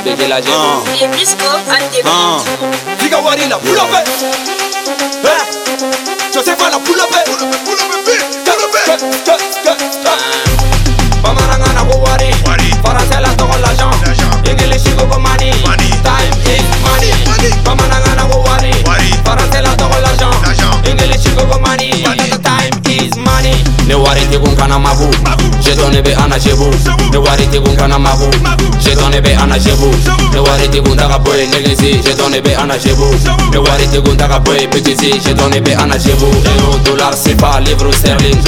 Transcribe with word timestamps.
la. 0.00 0.40
Diga 2.98 3.18
warila, 3.18 3.58
pull 3.58 3.78
up 3.78 3.90
it. 3.92 4.08
Eh. 5.24 5.44
Josefa 6.32 6.70
la 6.70 6.78
pull 6.78 7.00
Ne 23.86 23.94
wari 23.94 24.26
te 24.30 24.38
kun 24.38 24.54
kana 24.56 24.78
mabu. 24.78 25.08
Mabu. 25.24 25.44
Je 25.60 25.74
donne 25.74 26.00
be 26.02 26.14
ana 26.14 26.38
jebu. 26.38 26.70
Jebu. 27.12 27.68
Ne 27.68 27.76
kana 27.76 27.98
mabu. 27.98 28.24
Mabu. 28.42 28.64
Je 28.80 28.94
donne 28.94 29.20
be 29.20 29.34
ana 29.36 29.58
jebu. 29.58 29.90
Jebu. 30.04 30.32
Ne 30.32 30.38
wari 30.40 30.68
te 30.70 30.80
kun 30.80 30.96
daga 30.96 31.18
boy 31.18 31.46
negezi. 31.52 32.00
Je 32.02 32.14
donne 32.14 32.40
be 32.40 32.54
ana 32.54 32.78
jebu. 32.78 33.04
Jebu. 33.24 33.50
Ne 33.52 33.58
wari 33.58 33.86
te 33.88 34.00
kun 34.00 34.16
daga 34.16 34.38
boy 34.40 34.66
petiti. 34.68 35.20
Je 35.20 35.34
donne 35.34 35.60
be 35.60 35.74
ana 35.74 35.98
jebu. 35.98 36.26
Euro 36.26 36.78
dollar 36.84 37.12
c'est 37.14 37.36
pas 37.36 37.60
livre 37.60 37.92
sterling. 37.92 38.38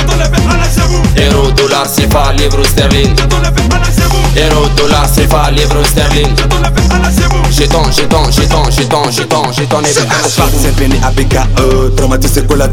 Euro 1.18 1.50
dollar 1.52 1.86
c'est 1.86 2.08
pas 2.08 2.32
livre 2.32 2.64
sterling. 2.64 3.14
Euro 4.36 4.68
dollar 4.76 5.06
c'est 5.12 5.28
pas 5.28 5.50
livre 5.50 5.84
sterling. 5.84 6.34
Jeton, 7.50 7.90
jeton, 7.90 8.30
jeton, 8.30 8.70
jeton, 8.70 9.10
jeton, 9.10 9.52
jeton 9.52 9.80
ne 9.82 9.92
be 9.92 10.00
ana 10.00 10.28
jebu. 10.28 11.06
Abika 11.06 11.46
la 12.56 12.66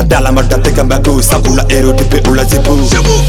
Adala 0.00 0.32
kamba 0.74 1.00
sabula 1.22 1.64
stéréotypé 1.80 2.22
ou 2.28 2.34
la 2.34 2.44
zibou. 2.44 2.78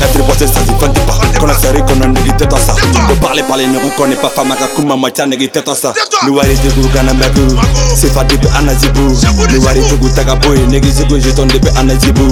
Être 0.03 0.25
boissé 0.25 0.47
ça 0.47 0.59
s'y 0.59 0.73
fend 0.79 0.91
pas. 1.07 1.39
Qu'on 1.39 1.47
a 1.47 1.53
serré 1.53 1.79
qu'on 1.81 2.01
a 2.01 2.07
négui 2.07 2.31
tête 2.37 2.53
à 2.53 2.57
ça. 2.57 2.73
De 2.73 3.13
parler 3.19 3.43
parler 3.43 3.67
ne 3.67 3.77
reconnaît 3.77 4.15
pas 4.15 4.29
femme 4.29 4.51
à 4.51 4.67
Kuma 4.75 4.95
Macha 4.95 5.25
négui 5.25 5.49
tête 5.49 5.67
à 5.67 5.75
ça. 5.75 5.93
Louari 6.25 6.55
de 6.55 6.69
Gougana 6.81 7.13
Mabou 7.13 7.55
C'est 7.95 8.13
pas 8.13 8.23
depuis 8.23 8.47
Anna 8.57 8.73
Zibou. 8.75 9.15
Louari 9.53 9.79
de 9.79 9.95
Goutaga 9.95 10.35
Boy 10.35 10.59
Négui 10.67 10.91
Zibou 10.91 11.19
j'ai 11.19 11.33
ton 11.33 11.45
depuis 11.45 11.71
Anna 11.77 11.97
Zibou. 11.97 12.27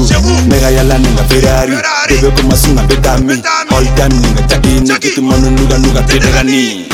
Nega 0.47 0.71
Yala 0.71 0.97
Nenga 0.99 1.23
Ferrari. 1.29 1.73
Bébé 2.09 2.33
comme 2.35 2.51
Asuna 2.51 2.81
Bedami 2.83 3.41
All 3.71 3.85
time 3.95 4.19
Nenga 4.21 4.47
Chaki 4.49 4.81
Négui 4.81 5.13
Tumano 5.13 5.49
Nuga 5.49 5.77
Nuga 5.77 6.01
Tedegani 6.01 6.87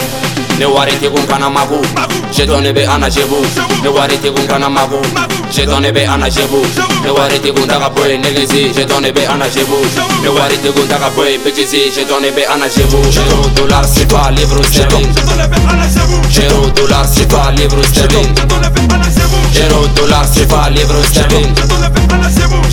Ne 0.60 0.66
wari 0.66 0.92
te 1.00 1.10
kun 1.10 1.26
kana 1.28 1.50
mabu. 1.50 1.80
Je 2.32 2.46
donne 2.46 2.72
be 2.74 2.86
ana 2.86 3.10
jebu. 3.10 3.38
Ne 3.84 3.90
wari 3.90 4.18
te 4.18 4.30
kun 4.32 4.48
kana 4.48 4.70
mabu. 4.70 5.00
Je 5.52 5.66
donne 5.66 5.92
be 5.92 6.06
ana 6.06 6.30
jebu. 6.30 6.62
Ne 7.04 7.10
wari 7.12 7.40
te 7.40 7.52
kun 7.52 7.68
daga 7.68 7.90
boy 7.90 8.18
negezi. 8.18 8.72
Je 8.74 8.86
donne 8.86 9.12
be 9.12 9.26
ana 9.28 9.48
jebu. 9.50 9.78
Ne 10.24 10.30
wari 10.30 10.58
te 10.58 10.72
kun 10.72 10.88
daga 10.88 11.10
boy 11.16 11.38
petisi 11.44 11.92
Je 11.96 12.06
donne 12.06 12.32
be 12.32 12.46
ana 12.46 12.68
jebu. 12.68 12.98
Euro 13.16 13.50
dollar 13.56 13.86
pas 14.10 14.32
livre 14.32 14.64
sterling 14.64 15.08
Euro 16.44 16.70
dollar 16.72 17.06
pas 17.30 17.52
livre 17.52 17.84
sterling 17.84 18.34
Euro 19.62 19.88
dollar 19.96 20.26
pas 20.50 20.70
livre 20.70 21.02
sterling 21.04 21.54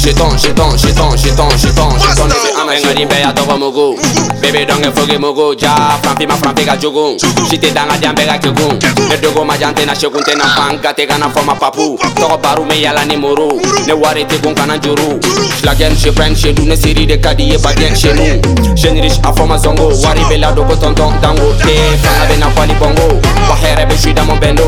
Jeton, 0.02 0.36
jeton, 0.36 0.76
jeton, 0.76 1.14
jeton, 1.16 1.48
jeton, 1.62 1.94
jeton 1.94 2.26
ne 2.26 2.34
be 2.34 2.50
ana 2.60 2.74
jebu 2.74 3.06
be 3.08 3.20
ya 3.20 3.32
dogo 3.32 3.56
mugu 3.56 3.98
Bebe 4.40 4.66
donge 4.66 4.90
foge 4.90 5.16
mugu 5.16 5.54
Ja 5.54 5.96
frampi 6.02 6.26
ma 6.26 6.34
frampi 6.34 6.64
ga 6.64 6.76
jugu 6.76 7.16
Shite 7.48 7.70
danga 7.72 7.96
jambe 8.02 8.26
ga 8.26 8.36
kegun 8.36 8.78
Ne 9.08 9.16
dogo 9.22 9.44
ma 9.44 9.56
jante 9.56 9.86
na 9.86 9.94
shekun 9.94 10.24
te 10.24 10.34
na 10.34 10.44
panga 10.56 10.92
te 10.92 11.06
gana 11.06 11.30
foma 11.30 11.54
papu 11.54 11.96
Togo 12.16 12.36
baru 12.36 12.64
me 12.64 12.80
yala 12.80 13.04
ni 13.04 13.16
muru 13.16 13.60
Ne 13.86 13.92
wari 13.92 14.24
te 14.24 14.38
gun 14.38 14.54
kana 14.54 14.76
juru 14.76 15.20
Schlagen 15.60 15.96
chez 15.96 16.10
Frank 16.10 16.36
chez 16.36 16.52
nous 16.52 16.64
ne 16.64 16.74
série 16.74 17.06
de 17.06 17.14
bien 17.14 17.94
chez 17.94 18.12
nous. 18.12 18.74
Jeune 18.74 19.00
riche 19.00 19.20
a 19.22 19.32
foma 19.32 19.56
zongo. 19.56 19.92
Wari 20.02 20.24
be 20.28 20.36
la 20.36 20.50
dogo 20.50 20.74
tonton 20.74 21.12
dango 21.22 21.54
Te 21.62 21.78
fanga 22.02 22.26
be 22.26 22.40
na 22.40 22.48
kwali 22.48 22.74
bongo 22.74 23.20
Wahere 23.48 23.86
be 23.86 23.96
shida 23.96 24.24
mon 24.24 24.36
bendo. 24.40 24.64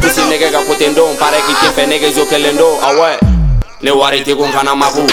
Pusi 0.00 0.22
nege 0.30 0.50
ga 0.50 0.60
kotendo 0.66 1.04
Pare 1.18 1.36
ki 1.46 1.52
te 1.60 1.68
fe 1.76 1.86
nege 1.86 2.10
zo 2.14 2.24
kelendo 2.24 2.78
Ah 2.82 2.94
ouais 2.98 3.39
Ne 3.82 3.90
wari 3.90 4.22
te 4.22 4.34
gun 4.34 4.50
kana 4.52 4.74
mabu. 4.74 5.06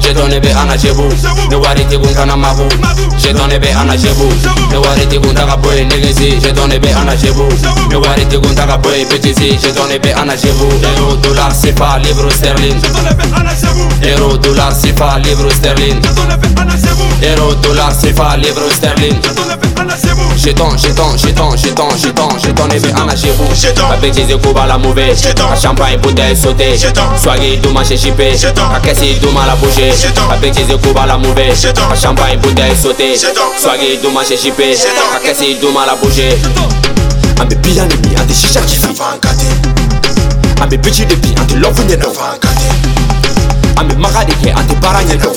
Je 0.00 0.12
donne 0.12 0.38
be 0.40 0.52
ana 0.52 0.76
jebu. 0.76 1.02
Ne 1.50 1.56
wari 1.56 1.84
gun 1.84 2.14
kana 2.14 2.36
mabu. 2.36 2.62
Je 3.18 3.32
donne 3.32 3.58
be 3.58 3.68
ana 3.72 3.96
jebu. 3.96 4.26
Ne 4.70 4.76
wari 4.78 5.06
te 5.08 5.18
gun 5.18 5.34
daga 5.34 5.56
boy 5.56 5.84
negezi 5.84 6.38
Je 6.40 6.52
donne 6.52 6.78
be 6.78 6.92
ana 6.92 7.16
jebu. 7.16 7.42
Ne 7.90 7.96
wari 7.96 8.24
te 8.28 8.38
gun 8.38 8.54
daga 8.54 8.78
boy 8.78 9.04
petisi 9.06 9.58
Je 9.60 9.72
donne 9.72 9.98
be 9.98 10.12
ana 10.12 10.36
jebu. 10.36 10.66
Euro 10.96 11.16
dollar 11.16 11.52
pas 11.76 11.98
livre 11.98 12.30
sterling. 12.30 12.80
Euro 14.04 14.36
dollar 14.36 14.72
pas 14.96 15.18
livre 15.18 15.50
sterling. 15.50 16.00
Euro 17.22 17.54
dollar 17.54 17.92
pas 18.14 18.36
livre 18.36 18.70
sterling 18.70 19.71
Jeton, 20.42 20.76
jeton, 20.76 21.16
jeton, 21.16 21.56
jeton, 21.56 21.88
jeton, 21.96 22.38
jeton 22.42 22.66
ne 22.66 22.80
be 22.80 22.90
ana 23.00 23.14
jebu 23.14 23.44
Jeton. 23.54 23.86
A 23.92 23.96
bêtise 23.96 24.36
kuba 24.42 24.66
la 24.66 24.76
mauvaise 24.76 25.22
Jeton. 25.22 25.46
A 25.52 25.56
champagne 25.56 25.98
bouteille 25.98 26.34
sauté 26.34 26.76
Jeton. 26.76 27.02
Swaggy 27.16 27.58
duma 27.58 27.84
chez 27.84 27.96
chippé 27.96 28.36
Jeton. 28.36 28.64
A 28.74 28.80
caisse 28.80 29.20
duma 29.20 29.46
la 29.46 29.54
bouger 29.54 29.92
Jeton. 29.92 30.22
A 30.32 30.36
bêtise 30.38 30.76
kuba 30.82 31.06
la 31.06 31.16
mauvaise 31.16 31.62
Jeton. 31.62 31.84
A 31.92 31.94
champagne 31.94 32.38
bouteille 32.38 32.74
sauté 32.74 33.14
Jeton. 33.14 33.40
Swaggy 33.56 33.98
duma 34.02 34.24
chez 34.24 34.36
chippé 34.36 34.74
Jeton. 34.74 35.14
A 35.14 35.20
caisse 35.20 35.60
duma 35.60 35.86
la 35.86 35.94
bouger 35.94 36.36
Ambe 37.40 37.54
pia 37.62 37.84
ni 37.86 37.94
mi 38.08 38.16
ante 38.16 38.34
shisha 38.34 38.60
kifi 38.62 38.88
Ambe 40.60 40.76
bichi 40.76 41.06
de 41.06 41.14
bi 41.14 41.34
ante 41.40 41.54
love 41.54 41.84
nye 41.84 41.96
do 41.96 42.12
Ambe 43.76 43.94
maga 43.96 44.24
de 44.24 44.32
ke 44.42 44.50
ante 44.50 44.74
para 44.80 45.04
nye 45.04 45.16
do 45.16 45.32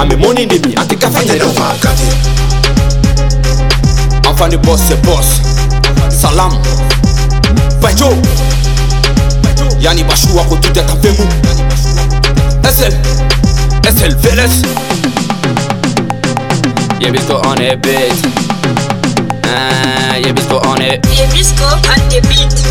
Ambe 0.00 0.16
money 0.16 0.46
de 0.46 0.60
mi 0.64 0.76
ante 0.76 0.94
kafa 0.94 1.24
nye 1.24 2.51
فن 4.42 4.56
باس 4.56 4.92
باس 4.92 5.40
سلام 6.08 6.62
بچو 7.82 8.08
یعنی 9.80 10.02
باشو 10.02 10.28
و 10.28 10.38
خود 10.38 10.60
دیده 10.60 10.82
تفهمو 10.82 11.26
اسل 12.64 12.92
اسل 13.86 14.18
فلس 14.18 14.62
یه 17.00 17.10
بیسکو 17.10 17.34
آنه 17.34 17.76
بیت 17.76 18.26
یه 20.26 20.32
بیسکو 20.32 20.56
آنه 20.56 20.84
یه 20.84 21.26
بیسکو 21.32 21.64
آنه 21.64 22.20
بیت 22.20 22.62